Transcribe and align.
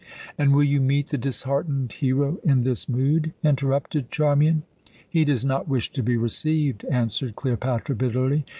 "And 0.35 0.51
will 0.55 0.63
you 0.63 0.81
meet 0.81 1.09
the 1.09 1.17
disheartened 1.19 1.91
hero 1.91 2.39
in 2.43 2.63
this 2.63 2.89
mood?" 2.89 3.33
interrupted 3.43 4.09
Charmian. 4.09 4.63
"He 5.07 5.23
does 5.25 5.45
not 5.45 5.67
wish 5.67 5.91
to 5.91 6.01
be 6.01 6.17
received," 6.17 6.83
answered 6.85 7.35
Cleopatra 7.35 7.93
bitterly. 7.93 8.43